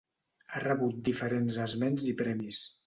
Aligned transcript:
Ha 0.53 0.61
rebut 0.63 0.97
diferents 1.11 1.61
esments 1.69 2.11
i 2.15 2.19
premis. 2.25 2.67